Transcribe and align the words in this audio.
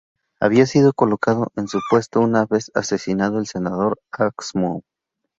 Había 0.39 0.65
sido 0.65 0.93
colocado 0.93 1.51
en 1.55 1.67
su 1.67 1.79
puesto 1.87 2.21
una 2.21 2.47
vez 2.47 2.71
asesinado 2.73 3.37
el 3.37 3.45
Senador 3.45 3.99
Ask 4.11 4.55
Moe. 4.55 4.81